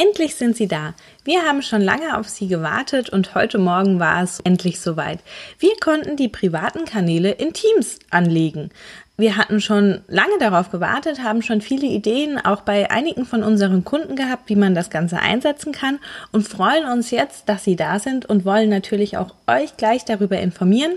[0.00, 0.94] Endlich sind sie da.
[1.24, 5.18] Wir haben schon lange auf sie gewartet und heute Morgen war es endlich soweit.
[5.58, 8.70] Wir konnten die privaten Kanäle in Teams anlegen
[9.20, 13.84] wir hatten schon lange darauf gewartet, haben schon viele Ideen auch bei einigen von unseren
[13.84, 15.98] Kunden gehabt, wie man das Ganze einsetzen kann
[16.30, 20.38] und freuen uns jetzt, dass Sie da sind und wollen natürlich auch euch gleich darüber
[20.38, 20.92] informieren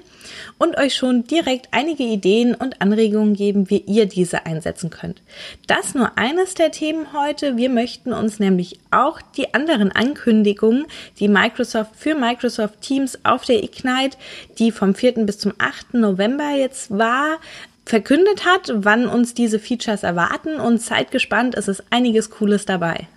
[0.60, 5.24] und euch schon direkt einige Ideen und Anregungen geben, wie ihr diese einsetzen könnt.
[5.66, 7.58] Das nur eines der Themen heute.
[7.58, 10.86] Wir möchten uns nämlich auch die anderen Ankündigungen,
[11.20, 14.16] die Microsoft für Microsoft Teams auf der Ignite,
[14.60, 15.26] die vom 4.
[15.26, 15.96] bis zum 8.
[15.96, 17.40] November jetzt war,
[17.86, 23.08] verkündet hat, wann uns diese Features erwarten und seid gespannt, es ist einiges Cooles dabei.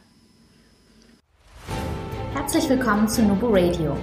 [2.35, 3.97] Herzlich willkommen zu Nubo Radio,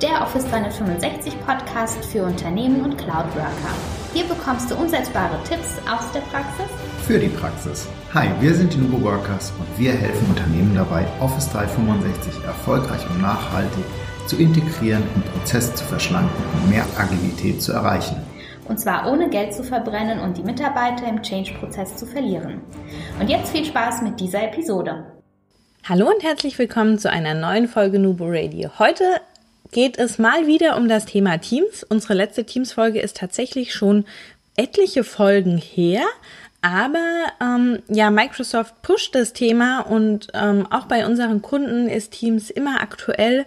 [0.00, 3.74] der Office 365 Podcast für Unternehmen und Cloud Worker.
[4.14, 6.66] Hier bekommst du umsetzbare Tipps aus der Praxis
[7.06, 7.88] für die Praxis.
[8.14, 13.20] Hi, wir sind die Nubo Workers und wir helfen Unternehmen dabei, Office 365 erfolgreich und
[13.20, 13.84] nachhaltig
[14.26, 18.16] zu integrieren und Prozesse zu verschlanken und mehr Agilität zu erreichen
[18.72, 22.62] und zwar ohne Geld zu verbrennen und die Mitarbeiter im Change-Prozess zu verlieren.
[23.20, 25.12] Und jetzt viel Spaß mit dieser Episode.
[25.86, 28.70] Hallo und herzlich willkommen zu einer neuen Folge Nubo Radio.
[28.78, 29.04] Heute
[29.72, 31.84] geht es mal wieder um das Thema Teams.
[31.84, 34.06] Unsere letzte Teams-Folge ist tatsächlich schon
[34.56, 36.04] etliche Folgen her.
[36.62, 42.48] Aber ähm, ja, Microsoft pusht das Thema und ähm, auch bei unseren Kunden ist Teams
[42.48, 43.44] immer aktuell.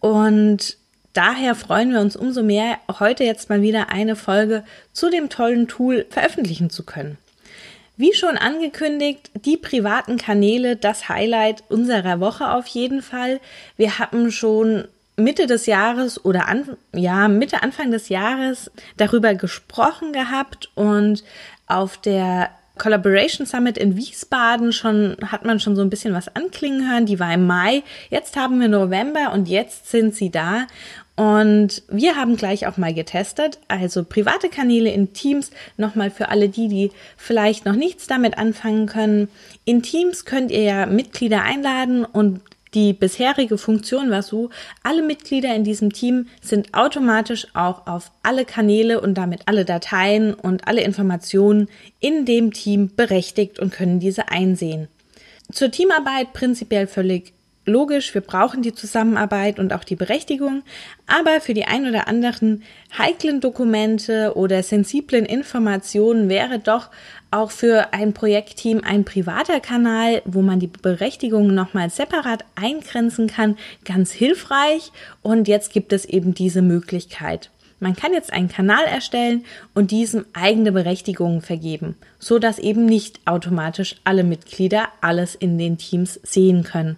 [0.00, 0.76] Und
[1.12, 5.66] Daher freuen wir uns umso mehr, heute jetzt mal wieder eine Folge zu dem tollen
[5.66, 7.18] Tool veröffentlichen zu können.
[7.96, 13.40] Wie schon angekündigt, die privaten Kanäle, das Highlight unserer Woche auf jeden Fall.
[13.76, 14.86] Wir hatten schon
[15.16, 21.24] Mitte des Jahres oder an, ja, Mitte Anfang des Jahres darüber gesprochen gehabt und
[21.66, 22.50] auf der
[22.80, 27.04] Collaboration Summit in Wiesbaden schon, hat man schon so ein bisschen was anklingen hören.
[27.04, 27.82] Die war im Mai.
[28.08, 30.66] Jetzt haben wir November und jetzt sind sie da.
[31.14, 36.48] Und wir haben gleich auch mal getestet, also private Kanäle in Teams, nochmal für alle
[36.48, 39.28] die, die vielleicht noch nichts damit anfangen können.
[39.66, 42.40] In Teams könnt ihr ja Mitglieder einladen und
[42.74, 44.50] die bisherige Funktion war so,
[44.82, 50.34] alle Mitglieder in diesem Team sind automatisch auch auf alle Kanäle und damit alle Dateien
[50.34, 54.88] und alle Informationen in dem Team berechtigt und können diese einsehen.
[55.50, 57.32] Zur Teamarbeit prinzipiell völlig
[57.70, 60.62] logisch, wir brauchen die Zusammenarbeit und auch die Berechtigung,
[61.06, 62.62] aber für die ein oder anderen
[62.96, 66.90] heiklen Dokumente oder sensiblen Informationen wäre doch
[67.30, 73.56] auch für ein Projektteam ein privater Kanal, wo man die Berechtigungen nochmal separat eingrenzen kann,
[73.84, 74.90] ganz hilfreich.
[75.22, 77.50] Und jetzt gibt es eben diese Möglichkeit.
[77.80, 79.44] Man kann jetzt einen Kanal erstellen
[79.74, 85.78] und diesem eigene Berechtigungen vergeben, so dass eben nicht automatisch alle Mitglieder alles in den
[85.78, 86.96] Teams sehen können.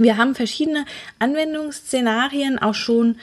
[0.00, 0.86] Wir haben verschiedene
[1.18, 3.16] Anwendungsszenarien auch schon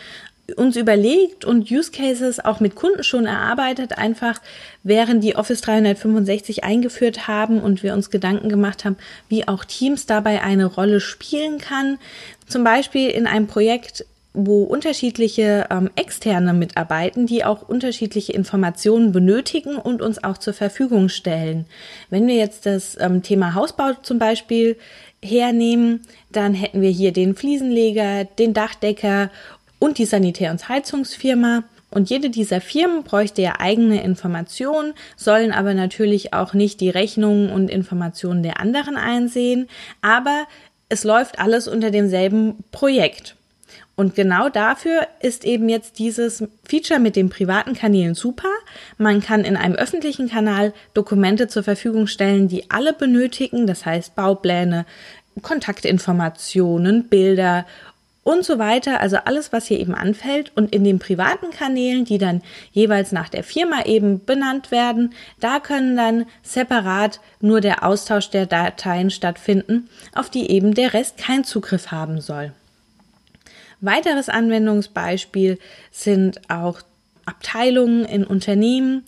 [0.55, 4.39] uns überlegt und Use Cases auch mit Kunden schon erarbeitet, einfach
[4.83, 8.95] während die Office 365 eingeführt haben und wir uns Gedanken gemacht haben,
[9.27, 11.97] wie auch Teams dabei eine Rolle spielen kann.
[12.47, 14.05] Zum Beispiel in einem Projekt
[14.38, 21.09] wo unterschiedliche ähm, Externe mitarbeiten, die auch unterschiedliche Informationen benötigen und uns auch zur Verfügung
[21.09, 21.66] stellen.
[22.12, 24.78] Wenn wir jetzt das ähm, Thema Hausbau zum Beispiel
[25.24, 29.31] hernehmen, dann hätten wir hier den Fliesenleger, den Dachdecker
[29.80, 31.64] und die Sanitär- und Heizungsfirma.
[31.90, 37.50] Und jede dieser Firmen bräuchte ja eigene Informationen, sollen aber natürlich auch nicht die Rechnungen
[37.50, 39.68] und Informationen der anderen einsehen.
[40.02, 40.46] Aber
[40.90, 43.37] es läuft alles unter demselben Projekt.
[43.97, 48.47] Und genau dafür ist eben jetzt dieses Feature mit den privaten Kanälen super.
[49.00, 54.16] Man kann in einem öffentlichen Kanal Dokumente zur Verfügung stellen, die alle benötigen, das heißt
[54.16, 54.86] Baupläne,
[55.41, 57.66] Kontaktinformationen, Bilder
[58.22, 60.52] und so weiter, also alles, was hier eben anfällt.
[60.53, 62.44] Und in den privaten Kanälen, die dann
[62.74, 68.46] jeweils nach der Firma eben benannt werden, da können dann separat nur der Austausch der
[68.46, 72.51] Dateien stattfinden, auf die eben der Rest keinen Zugriff haben soll.
[73.81, 75.59] Weiteres Anwendungsbeispiel
[75.91, 76.81] sind auch
[77.25, 79.03] Abteilungen in Unternehmen,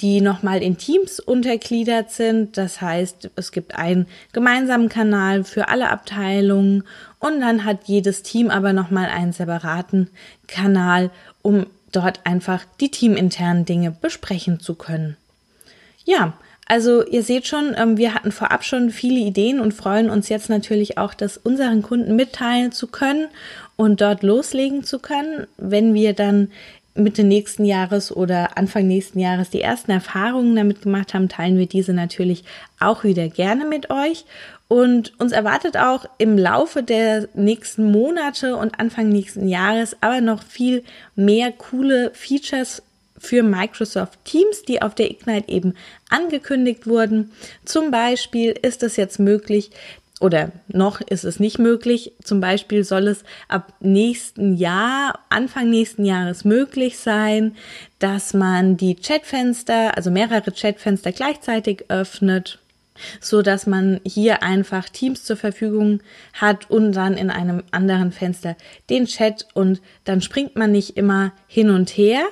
[0.00, 2.58] die nochmal in Teams untergliedert sind.
[2.58, 6.84] Das heißt, es gibt einen gemeinsamen Kanal für alle Abteilungen
[7.18, 10.10] und dann hat jedes Team aber nochmal einen separaten
[10.46, 11.10] Kanal,
[11.40, 15.16] um dort einfach die teaminternen Dinge besprechen zu können.
[16.04, 16.34] Ja,
[16.66, 20.50] also ihr seht schon, ähm, wir hatten vorab schon viele Ideen und freuen uns jetzt
[20.50, 23.28] natürlich auch, das unseren Kunden mitteilen zu können
[23.76, 26.48] und dort loslegen zu können, wenn wir dann
[26.96, 31.66] Mitte nächsten Jahres oder Anfang nächsten Jahres die ersten Erfahrungen damit gemacht haben, teilen wir
[31.66, 32.44] diese natürlich
[32.80, 34.24] auch wieder gerne mit euch.
[34.68, 40.42] Und uns erwartet auch im Laufe der nächsten Monate und Anfang nächsten Jahres aber noch
[40.42, 40.82] viel
[41.14, 42.82] mehr coole Features
[43.18, 45.74] für Microsoft Teams, die auf der Ignite eben
[46.08, 47.32] angekündigt wurden.
[47.64, 49.70] Zum Beispiel ist es jetzt möglich,
[50.20, 52.12] oder noch ist es nicht möglich.
[52.22, 57.54] Zum Beispiel soll es ab nächsten Jahr, Anfang nächsten Jahres möglich sein,
[57.98, 62.58] dass man die Chatfenster, also mehrere Chatfenster gleichzeitig öffnet
[63.20, 66.00] so dass man hier einfach Teams zur Verfügung
[66.32, 68.56] hat und dann in einem anderen Fenster
[68.90, 72.24] den Chat und dann springt man nicht immer hin und her.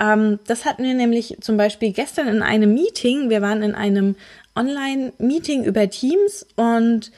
[0.00, 3.30] Ähm, das hatten wir nämlich zum Beispiel gestern in einem Meeting.
[3.30, 4.16] Wir waren in einem
[4.54, 7.10] Online-Meeting über Teams und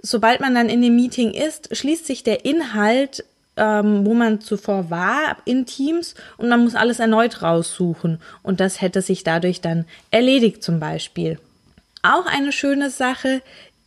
[0.00, 3.24] sobald man dann in dem Meeting ist, schließt sich der Inhalt
[3.56, 8.20] ähm, wo man zuvor war in Teams und man muss alles erneut raussuchen.
[8.42, 11.38] Und das hätte sich dadurch dann erledigt zum Beispiel.
[12.14, 13.42] Auch eine schöne Sache,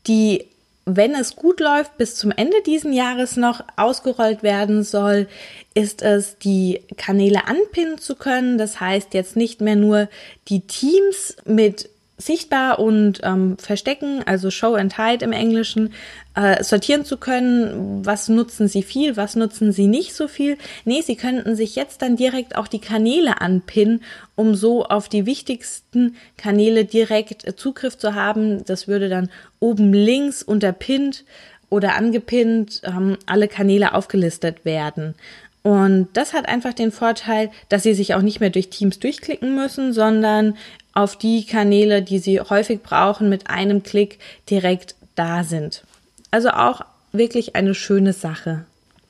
[0.07, 0.45] die,
[0.85, 5.27] wenn es gut läuft, bis zum Ende diesen Jahres noch ausgerollt werden soll,
[5.73, 8.57] ist es, die Kanäle anpinnen zu können.
[8.57, 10.09] Das heißt jetzt nicht mehr nur
[10.49, 11.89] die Teams mit
[12.19, 15.93] sichtbar und ähm, verstecken, also Show and Hide im Englischen,
[16.35, 20.57] äh, sortieren zu können, was nutzen sie viel, was nutzen sie nicht so viel.
[20.85, 24.03] Nee, sie könnten sich jetzt dann direkt auch die Kanäle anpinnen,
[24.35, 28.65] um so auf die wichtigsten Kanäle direkt äh, Zugriff zu haben.
[28.65, 29.29] Das würde dann
[29.59, 31.23] oben links unter Pinned
[31.69, 35.15] oder angepinnt ähm, alle Kanäle aufgelistet werden.
[35.61, 39.55] Und das hat einfach den Vorteil, dass Sie sich auch nicht mehr durch Teams durchklicken
[39.55, 40.55] müssen, sondern
[40.93, 44.19] auf die Kanäle, die Sie häufig brauchen, mit einem Klick
[44.49, 45.83] direkt da sind.
[46.31, 46.81] Also auch
[47.11, 48.65] wirklich eine schöne Sache.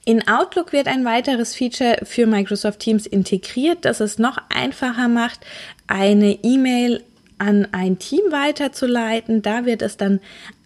[0.05, 5.41] In Outlook wird ein weiteres Feature für Microsoft Teams integriert, das es noch einfacher macht,
[5.87, 7.03] eine E-Mail
[7.37, 9.41] an ein Team weiterzuleiten.
[9.41, 10.19] Da wird es dann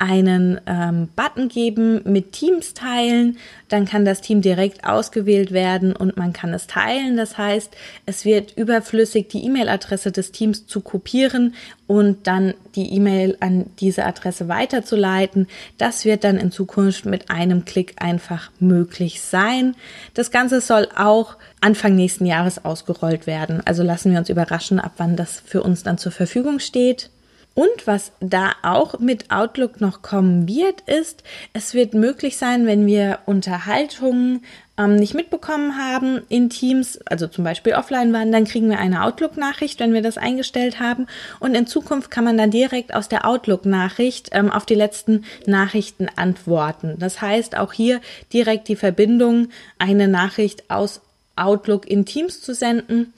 [0.04, 3.38] einen ähm, Button geben mit Teams teilen.
[3.70, 7.16] Dann kann das Team direkt ausgewählt werden und man kann es teilen.
[7.16, 7.72] Das heißt,
[8.06, 11.56] es wird überflüssig, die E-Mail-Adresse des Teams zu kopieren
[11.88, 15.48] und dann die E-Mail an diese Adresse weiterzuleiten.
[15.78, 19.74] Das wird dann in Zukunft mit einem Klick einfach möglich sein.
[20.16, 23.62] Das Ganze soll auch Anfang nächsten Jahres ausgerollt werden.
[23.64, 27.10] Also lassen wir uns überraschen, ab wann das für uns dann zur Verfügung steht.
[27.56, 31.24] Und was da auch mit Outlook noch kommen wird, ist,
[31.54, 34.44] es wird möglich sein, wenn wir Unterhaltungen
[34.76, 39.04] ähm, nicht mitbekommen haben in Teams, also zum Beispiel offline waren, dann kriegen wir eine
[39.04, 41.06] Outlook-Nachricht, wenn wir das eingestellt haben.
[41.40, 46.08] Und in Zukunft kann man dann direkt aus der Outlook-Nachricht ähm, auf die letzten Nachrichten
[46.16, 46.96] antworten.
[46.98, 48.02] Das heißt, auch hier
[48.34, 51.02] direkt die Verbindung, eine Nachricht aus
[51.36, 53.14] Outlook in Teams zu senden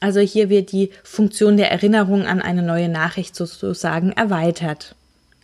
[0.00, 4.94] also hier wird die Funktion der Erinnerung an eine neue Nachricht sozusagen erweitert.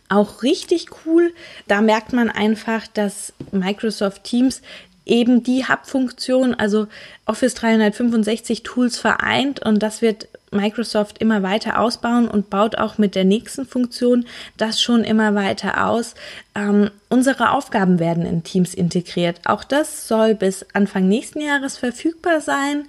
[0.07, 1.33] Auch richtig cool,
[1.67, 4.61] da merkt man einfach, dass Microsoft Teams
[5.05, 6.87] eben die Hub-Funktion, also
[7.25, 13.15] Office 365 Tools vereint und das wird Microsoft immer weiter ausbauen und baut auch mit
[13.15, 14.25] der nächsten Funktion
[14.57, 16.15] das schon immer weiter aus.
[16.55, 19.41] Ähm, unsere Aufgaben werden in Teams integriert.
[19.45, 22.87] Auch das soll bis Anfang nächsten Jahres verfügbar sein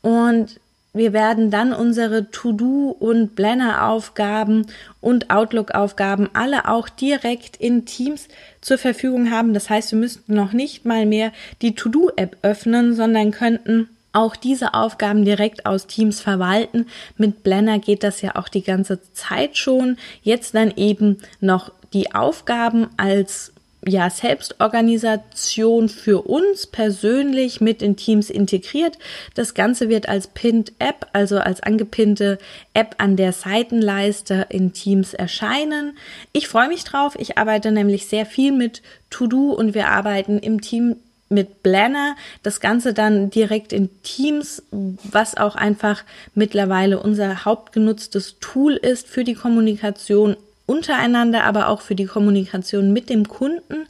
[0.00, 0.58] und
[0.94, 4.66] wir werden dann unsere To-Do und Planner-Aufgaben
[5.00, 8.28] und Outlook-Aufgaben alle auch direkt in Teams
[8.60, 9.54] zur Verfügung haben.
[9.54, 14.74] Das heißt, wir müssten noch nicht mal mehr die To-Do-App öffnen, sondern könnten auch diese
[14.74, 16.86] Aufgaben direkt aus Teams verwalten.
[17.16, 19.96] Mit Planner geht das ja auch die ganze Zeit schon.
[20.22, 23.52] Jetzt dann eben noch die Aufgaben als
[23.84, 28.96] ja, Selbstorganisation für uns persönlich mit in Teams integriert.
[29.34, 32.38] Das Ganze wird als Pinned App, also als angepinnte
[32.74, 35.96] App an der Seitenleiste in Teams erscheinen.
[36.32, 37.16] Ich freue mich drauf.
[37.18, 40.96] Ich arbeite nämlich sehr viel mit To-Do und wir arbeiten im Team
[41.28, 48.74] mit Planner, das Ganze dann direkt in Teams, was auch einfach mittlerweile unser hauptgenutztes Tool
[48.74, 53.86] ist für die Kommunikation untereinander, aber auch für die Kommunikation mit dem Kunden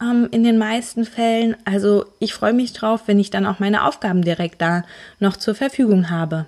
[0.00, 1.56] ähm, in den meisten Fällen.
[1.64, 4.84] Also ich freue mich drauf, wenn ich dann auch meine Aufgaben direkt da
[5.18, 6.46] noch zur Verfügung habe.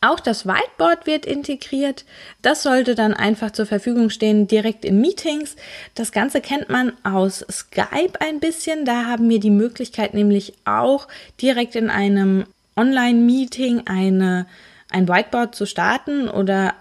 [0.00, 2.04] Auch das Whiteboard wird integriert.
[2.40, 5.56] Das sollte dann einfach zur Verfügung stehen, direkt in Meetings.
[5.96, 8.84] Das Ganze kennt man aus Skype ein bisschen.
[8.84, 11.08] Da haben wir die Möglichkeit nämlich auch
[11.42, 12.44] direkt in einem
[12.76, 14.46] Online-Meeting eine,
[14.88, 16.74] ein Whiteboard zu starten oder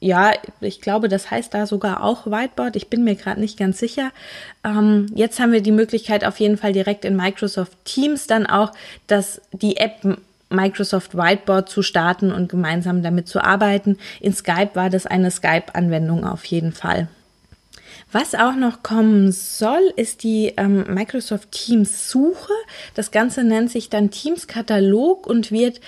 [0.00, 2.74] ja, ich glaube, das heißt da sogar auch Whiteboard.
[2.74, 4.12] Ich bin mir gerade nicht ganz sicher.
[4.64, 8.72] Ähm, jetzt haben wir die Möglichkeit auf jeden Fall direkt in Microsoft Teams dann auch,
[9.06, 13.98] dass die App Microsoft Whiteboard zu starten und gemeinsam damit zu arbeiten.
[14.20, 17.08] In Skype war das eine Skype-Anwendung auf jeden Fall.
[18.10, 22.52] Was auch noch kommen soll, ist die ähm, Microsoft Teams Suche.
[22.94, 25.80] Das Ganze nennt sich dann Teams Katalog und wird,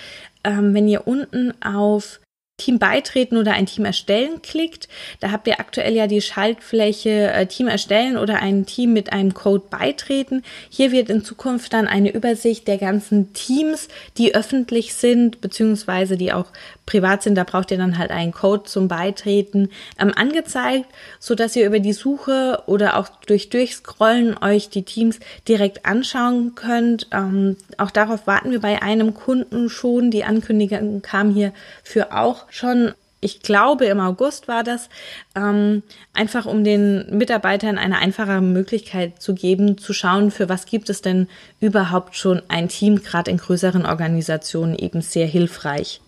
[0.43, 2.19] ähm, wenn ihr unten auf
[2.63, 4.87] Team beitreten oder ein Team erstellen klickt.
[5.19, 9.33] Da habt ihr aktuell ja die Schaltfläche äh, Team erstellen oder ein Team mit einem
[9.33, 10.43] Code beitreten.
[10.69, 16.31] Hier wird in Zukunft dann eine Übersicht der ganzen Teams, die öffentlich sind, beziehungsweise die
[16.31, 16.45] auch
[16.85, 17.35] privat sind.
[17.35, 20.85] Da braucht ihr dann halt einen Code zum Beitreten ähm, angezeigt,
[21.19, 26.55] so dass ihr über die Suche oder auch durch Durchscrollen euch die Teams direkt anschauen
[26.55, 27.07] könnt.
[27.11, 30.11] Ähm, auch darauf warten wir bei einem Kunden schon.
[30.11, 31.51] Die Ankündigung kam hier
[31.83, 34.89] für auch schon, ich glaube im August war das,
[35.35, 35.81] ähm,
[36.13, 41.01] einfach um den Mitarbeitern eine einfache Möglichkeit zu geben, zu schauen, für was gibt es
[41.01, 41.27] denn
[41.59, 45.99] überhaupt schon ein Team, gerade in größeren Organisationen eben sehr hilfreich.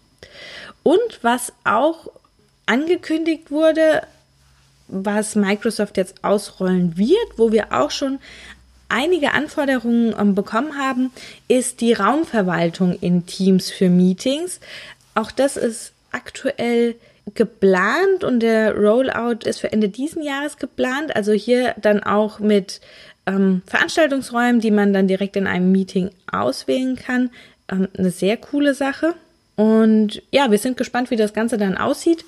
[0.83, 2.07] Und was auch
[2.67, 4.03] angekündigt wurde,
[4.87, 8.19] was Microsoft jetzt ausrollen wird, wo wir auch schon
[8.87, 11.11] einige Anforderungen ähm, bekommen haben,
[11.47, 14.59] ist die Raumverwaltung in Teams für Meetings.
[15.15, 16.95] Auch das ist aktuell
[17.33, 21.15] geplant und der Rollout ist für Ende diesen Jahres geplant.
[21.15, 22.81] Also hier dann auch mit
[23.25, 27.31] ähm, Veranstaltungsräumen, die man dann direkt in einem Meeting auswählen kann.
[27.71, 29.15] Ähm, eine sehr coole Sache.
[29.55, 32.25] Und ja, wir sind gespannt, wie das Ganze dann aussieht.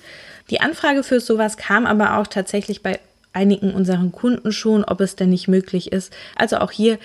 [0.50, 2.98] Die Anfrage für sowas kam aber auch tatsächlich bei
[3.32, 6.12] einigen unseren Kunden schon, ob es denn nicht möglich ist.
[6.34, 6.98] Also auch hier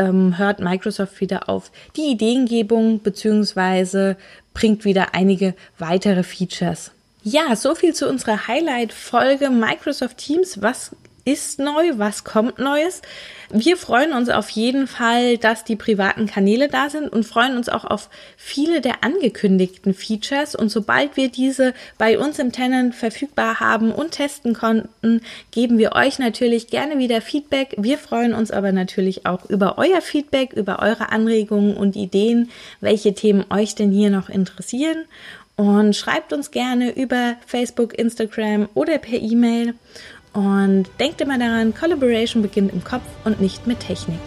[0.00, 4.16] ähm, hört Microsoft wieder auf die Ideengebung beziehungsweise
[4.54, 6.90] bringt wieder einige weitere Features.
[7.22, 10.62] Ja, so viel zu unserer Highlight-Folge Microsoft Teams.
[10.62, 11.92] Was ist neu?
[11.96, 13.02] Was kommt Neues?
[13.52, 17.68] Wir freuen uns auf jeden Fall, dass die privaten Kanäle da sind und freuen uns
[17.68, 20.54] auch auf viele der angekündigten Features.
[20.54, 25.92] Und sobald wir diese bei uns im Tenant verfügbar haben und testen konnten, geben wir
[25.92, 27.74] euch natürlich gerne wieder Feedback.
[27.76, 32.50] Wir freuen uns aber natürlich auch über euer Feedback, über eure Anregungen und Ideen,
[32.80, 35.06] welche Themen euch denn hier noch interessieren.
[35.56, 39.74] Und schreibt uns gerne über Facebook, Instagram oder per E-Mail.
[40.32, 44.20] Und denkt immer daran, Collaboration beginnt im Kopf und nicht mit Technik.